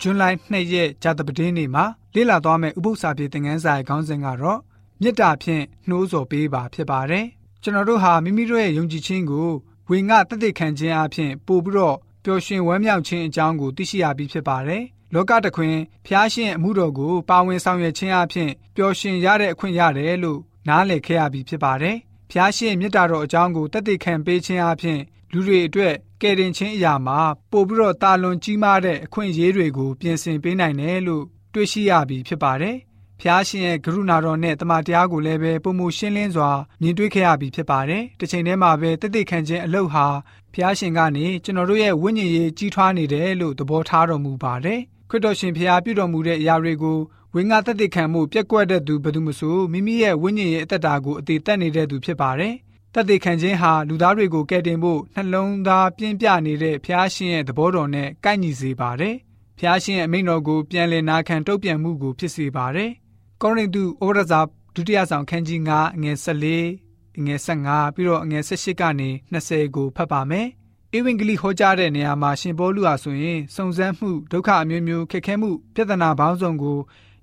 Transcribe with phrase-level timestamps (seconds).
[0.00, 4.60] ဇွန်လ2ရက်ကြာသပတေးနေ့မှာလေ့လာသွားမယ့်ဥပုသ္စာပြေသင်ခန်းစာရဲ့ခေါင်းစဉ်ကတော့
[5.02, 7.26] မေတ္တာဖြင့်နှိုးဆော်ပေးပါဖြစ်ပါတယ်။
[7.62, 9.50] ကျွန်တော်တို့ဟာမိမိတို့ရဲ့ယုံကြည်ခြင်းကို
[9.88, 14.82] ဝေငှတသက်ခံခြင်းအပြင်ပို့ပြီးတော့ပျော်ရွှင်ဝမ်းမြောက်ခြင်းအကြောင်းကိုသိရှိရပြီးဖြစ်ပါတယ်။
[15.14, 15.76] လောကတခွင်
[16.06, 21.96] ဖျားရှင်အမှုတော်ကိုပါဝင်ဆောင်ရွက်ခြင်းအပြင်ပျော်ရွှင်ရတဲ့အခွင့်ရတယ်လို့နားလည်ခဲ့ရပြီးဖြစ်ပါတယ်။
[22.30, 25.00] ဖျားရှင်မေတ္တာတော်အကြောင်းကိုတသက်ခံပေးခြင်းအပြင်
[25.32, 27.18] လူတွေအတွက် ကယ်တင်ခြင်းအရာမှာ
[27.50, 32.76] ပို့ပြီးတော့တာလွန်ကြီးမားတဲ့အခွင့်အရေးတွေကိုပြင်ဆင်ပေးနိုင်တယ်လို့တွေ့ရှိရပြီးဖြစ်ပါတယ်။
[33.20, 36.50] ဖျားရှင်ရဲ့ကရုဏာတော်နဲ့တမန်တရားကိုလည်းပဲပုံမှုရှင်းလင်းစွာ
[36.80, 40.06] မြင်တွေ့ခဲ့ရပြီးဖြစ်ပါတယ်။တစ်ချိန်တည်းမှာပဲတသက်ခံခြင်းအလုပ်ဟာ
[40.54, 44.80] ဖျားရှင်ကနေကျွန်တော်တို့ရဲ့ဝိညာဉ်ရေးကြီးထွားနေတယ်လို့သဘောထားတော်မူပါတယ်။
[45.10, 46.98] ခရစ်တော်ရှင်ဖျားပြုတော်မူတဲ့အရာတွေကို
[47.34, 52.54] ဝိငါတသက်ခံမှုပြက်ကွက်တဲ့သူဘယ်သူမဆိုမိမိရဲ့ဝိညာဉ်ရေးအသက်တာကိုအသေးသက်နေတဲ့သူဖြစ်ပါတယ်။
[52.94, 59.14] တသက်ခံခြင်းဟာလူသားတွေကိုကယ်တင်ဖို့နှလုံးသားပြင်းပြနေတဲ့ဖျားရှင်ရဲ့သဘောတော်နဲ့ကိုက်ညီစေပါတယ်။
[59.58, 62.90] ဖျားရှင်ရဲ့အမိန့်တော်ကိုပြန်လည်နာခံတုတ်ပြန်မှုကိုဖြစ်စေပါတယ်။
[63.42, 64.40] ကောရိန္သုဩဝါဒစာ
[64.74, 70.46] ဒုတိယဆောင်ခန်းကြီး9အငယ်14အငယ်15ပြီးတော့အငယ်18ကနေ20ကိုဖတ်ပါမယ်။
[70.96, 76.78] ဧဝံဂေလိဟောကြားတဲ့နေရာမှာရှင်ပေါလုဟာဆိုရင်စုံစမ်းမှုဒုက္ခအမျိုးမျိုးခက်ခဲမှုပြဿနာပေါင်းစုံကို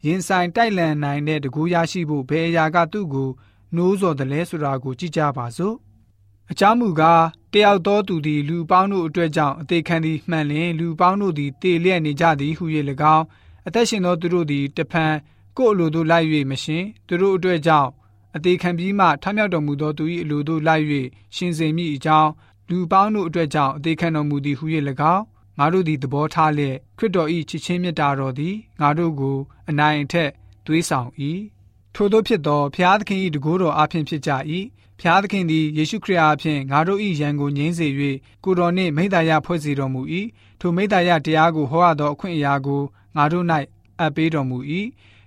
[0.06, 3.30] ရင်ဆိုင်တိုက်လန်နိုင်တဲ့တကူရရှိဖို့ဘယ်အရာကသူ့ကို
[3.76, 5.76] နှိုးဆော်တယ်လဲဆိုတာကိုကြည့်ကြပါစို့
[6.52, 12.66] အကြောင်းမူကားတယောက်သောသူသည်လူပေါင်းတို့အတွက်ကြောင့်အသေးခံသည်မှန်လျင်လူပေါင်းတို့သည်တေလျက်နေကြသည်ဟု၍၎
[13.16, 13.26] င်း
[13.68, 15.14] အသက်ရှင်သောသူတို့သည်တဖန်
[15.58, 17.90] ကိုယ်အလိုတို့လိုက်၍မရှင်သူတို့အတွက်ကြောင့်
[18.36, 20.86] အသေးခံပြီးမှထမြောက်တော်မူသောသူ၏အလိုတို့လိုက်၍
[21.36, 22.30] ရှင်စေမိအကြောင်း
[22.70, 24.66] လူပေါင်းတို့အတွက်ကြောင့်အသေးခံတော်မူသည်ဟု၍၎
[25.14, 25.24] င်း
[25.58, 29.38] ငါတို့သည်သဘောထားလျက်ခရစ်တော်၏ချစ်ချင်းမြတ်တာတော်သည်ငါတို့ကို
[29.70, 30.30] အနိုင်အထက်
[30.66, 31.10] သွေးဆောင်၏
[31.98, 34.32] ထို့သောဖြစ်သောဖျားသခင်၏တကိုးတော်အဖင်ဖြစ်ကြ၏
[35.00, 37.88] ဖျားသခင်သည်ယေရှုခရစ်အားဖြင့်ငါတို့၏ယံကိုငြိမ်းစေ၍
[38.44, 40.02] ကိုတော်နှင့်မိသားရဖွဲ့စည်းတော်မူ၏
[40.60, 42.82] ထိုမိသားရတရားကိုဟောရသောအခွင့်အရာကို
[43.16, 43.46] ငါတို့၌
[44.00, 44.58] အပ်ပေးတော်မူ၏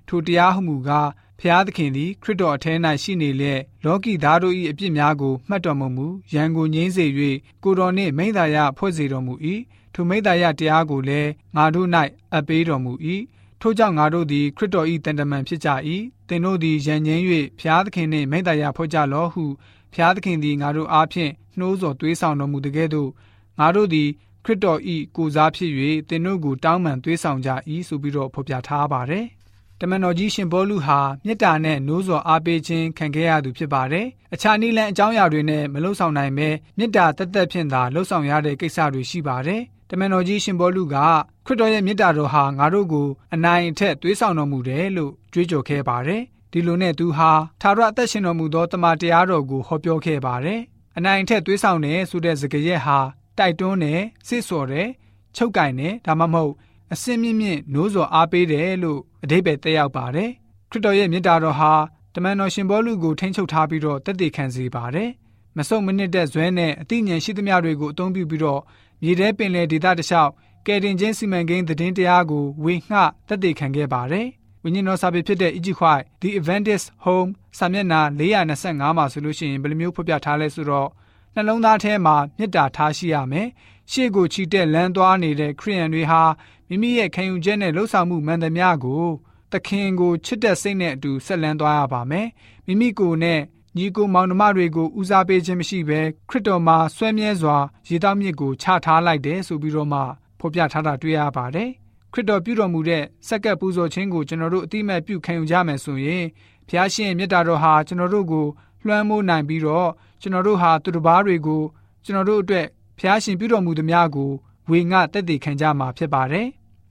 [0.08, 1.08] ထိုတရားဟုမူကား
[1.40, 2.72] ဖျားသခင်သည်ခရစ်တော်အထဲ၌
[3.02, 7.06] ရှိနေလျက်လောကီသားတို့၏အပြစ်များကိုမှတ်တော်မမူရန်ကိုငြိမ်းစေ၍
[7.64, 9.34] ကိုတော်နှင့်မိသားရဖွဲ့စည်းတော်မူ၏
[9.94, 11.88] ထိုမိသားရတရားကိုလည်းငါတို့၌
[12.32, 12.92] အပ်ပေးတော်မူ၏
[13.60, 15.68] ထို့ကြောင့်ငါတို့သည်ခရစ်တော်၏တန်တမန်ဖြစ်ကြ၏
[16.28, 17.22] သင်တို့သည်ယဉ်ငင်း၍
[17.60, 19.44] ဖျားသခင်နှင့်မိတ္တရာဖွဲ့ကြလောဟု
[19.94, 23.10] ဖျားသခင်သည်ငါတို့အားဖြင့်နှိုးဆော်သွေးဆောင်တော်မူတကဲ့သို့
[23.58, 24.08] ငါတို့သည်
[24.44, 24.80] ခရစ်တော်၏
[25.16, 25.72] ကိုစားဖြစ်၍
[26.08, 27.50] သင်တို့ကိုတောင်းပန်သွေးဆောင်ကြ၏
[27.88, 29.26] ဆိုပြီးတော့ဖော်ပြထားပါတယ်
[29.80, 36.48] တမန်တော်ကြီးရှင်ဘောလူဟာမေတ္တာနဲ့နိုးစော်အားပေးခြင်းခံခဲ့ရသူဖြစ်ပါတယ်။အခြားနည်းလမ်းအကြောင်းအရာတွေနဲ့မလှုပ်ဆောင်နိုင်ပဲ
[36.78, 40.96] မေတ္တာတက်တက်ဖြင့်သာလှုပ်ဆောင်ရတဲ့ကိစ္စတွေရှိပါတယ် တမန်တော်ကြီးရှင်ဘောလူက
[41.46, 46.22] ခရစ်တော်ရဲ့မေတ္တာတော်ဟာငါတို့ကိုအနိုင်အထက်သွေးဆောင်တော်မူတယ်လို့ကြွေးကြော်ခဲ့ပါတယ်။
[46.52, 50.60] ဒီလိုနဲ့သူဟာသာရအသက်ရှင်တော်မူသောတမန်တရားတော်ကိုဟောပြောခဲ့ပါတယ်။
[50.96, 52.98] အနိုင်အထက်သွေးဆောင်တယ်ဆိုတဲ့စကားရက်ဟာ
[53.38, 54.86] တိုက်တွန်းတယ်၊စစ်စော်တယ်၊
[55.36, 56.52] ချုပ်ကင်တယ်ဒါမှမဟုတ်
[56.92, 60.30] အစင်းမြင့်မြင့်နိုးစော်အားပေးတယ်လို့အဓိပ္ပာယ်တက်ရောက်ပါတယ်။
[60.70, 61.72] ခရစ်တော်ရဲ့မေတ္တာတော်ဟာ
[62.14, 65.10] တမန်တော်ရှင်ဘောလူကိုထိန်းချုပ်ထားပြီးတော့တည်တည်ခံစေပါတယ်။
[65.56, 68.60] မဆုံမနစ်တဲ့ဇွဲနဲ့အသိဉာဏ်ရှိသမျှတွေကိုအသုံးပြုပြီးတော့
[69.02, 70.32] မြေထဲပင်လယ်ဒေသတစ်လျှောက်
[70.66, 72.98] ကယ်တင်ခြင်းစီမံကိန်းသတင်းတရားကိုဝေငှ
[73.28, 74.26] တက်တည်ခံခဲ့ပါတယ်။
[74.62, 80.88] ဝိညာဉ်တော်စာပေဖြစ်တဲ့ Egypt White The Adventist Home စာမျက်နှာ425မှာဆိုလို့ရှိရင်ဘယ်လိုမျိုးဖော်ပြထားလဲဆိုတော့
[81.34, 83.48] နှလုံးသားထဲမှာမေတ္တာထားရှိရမယ်။
[83.92, 86.22] ရှေ့ကိုချီတက်လမ်းသွားနေတဲ့ခရိယန်တွေဟာ
[86.68, 89.04] မိမိရဲ့ခံယူချက်နဲ့လှုပ်ဆောင်မှုမှန်သမျှကို
[89.52, 92.26] သခင်ကိုချစ်တဲ့စိတ်နဲ့အတူဆက်လန်းသွားရပါမယ်။
[92.66, 93.40] မိမိကိုယ်နဲ့
[93.78, 97.56] ညီကိုမောင်နှမတွေကိုဦးစားပေးခြင်းမရှိဘဲခရစ်တော်မှာဆွဲမြဲစွာ
[97.88, 100.00] ရေတောက်မြစ်ကိုချထားလိုက်တယ်ဆိုပြီးတော့မှ
[100.40, 101.70] ဖော်ပြထားတာတွေ့ရပါတယ်
[102.12, 106.24] ခရစ်တော်ပြုတော်မူတဲ့စက္ကပ်ပူဇော်ခြင်းကိုကျွန်တော်တို့အတိမတ်ပြုခံယူကြမယ်ဆိုရင်
[106.68, 108.46] ဖျားရှင်မြတ်တာတော်ဟာကျွန်တော်တို့ကို
[108.84, 109.90] လွှမ်းမိုးနိုင်ပြီးတော့
[110.20, 111.62] ကျွန်တော်တို့ဟာသူတစ်ပါးတွေကို
[112.04, 112.66] ကျွန်တော်တို့အတွက်
[112.98, 114.30] ဖျားရှင်ပြုတော်မူသည်များကို
[114.70, 116.46] ဝေငှတက်တည်ခံကြမှာဖြစ်ပါတယ်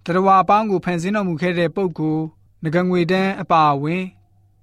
[0.05, 2.23] တရဝါအပေါင်းကိုဖန်ဆင်းတော်မူခဲ့တဲ့ပုဂ္ဂိုလ်
[2.63, 4.03] ငကငွေတန်းအပါအဝင်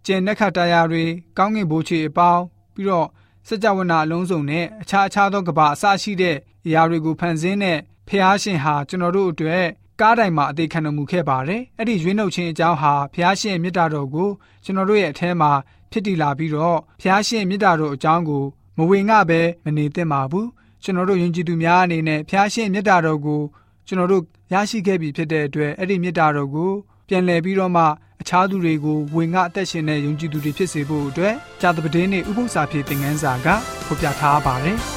[0.06, 1.04] ကျင်နက်ခတရားတွေ
[1.38, 2.42] ကောင်းကင်ဘိုးချေအပေါင်း
[2.74, 3.08] ပြီးတော့
[3.48, 6.36] စကြဝဠာအလုံးစုံနဲ့အခြားအခြားသောကဘာအစရှိတဲ့
[6.66, 9.64] အရာတွေကိုဖန်ဆင်းတဲ့ဖះရှင်ဟာကျွန်တော်တို့အတွက်
[10.00, 14.28] ကားတိုင်မှာအသေးခံတော်မူခဲ့ပါတယ်။အဲ့ဒီရွေးနှုတ်ခြင်းအကြောင်းဟာဖះရှင်မြတ်တာတော်ကို
[14.64, 15.50] ကျွန်တော်တို့ရဲ့အထဲမှာ
[15.90, 18.44] ဖြစ်တည်လာပြီးတော့ဖះရှင်မြတ်တာတော်အကြောင်းကို
[18.76, 20.46] မဝေငှပဲမနေသင့်ပါဘူး။
[20.82, 23.42] ကျွန်တော်တို့ယဉ်ကျေးသူများအနေနဲ့ဖះရှင်မြတ်တာတော်ကို
[23.86, 26.72] ကျွန်တော်တို့ရရှိခဲ့ပြီဖြစ်တဲ့အတွက်အဲ့ဒီမြတ်တာတော်ကို
[27.08, 27.84] ပြန်လည်ပြီးတော့မှ
[28.20, 33.48] အခြားသူတွေကိုဝင်ငှအသက်ရှင်တဲ့ယုံကြည်သူတွေဖြစ်စေဖို့အတွက်ဂျာသပတင်းနဲ့ဥပု္ပ္ပစာဖြစ်တဲ့ငန်းစာက
[33.86, 34.78] ဖော်ပြထားပါတယ်။